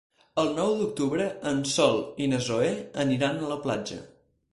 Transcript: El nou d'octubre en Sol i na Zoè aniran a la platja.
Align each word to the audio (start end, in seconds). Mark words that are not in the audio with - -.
El 0.43 0.47
nou 0.59 0.71
d'octubre 0.77 1.27
en 1.51 1.61
Sol 1.71 2.01
i 2.25 2.29
na 2.31 2.39
Zoè 2.47 2.71
aniran 3.05 3.37
a 3.45 3.51
la 3.53 3.59
platja. 3.67 4.01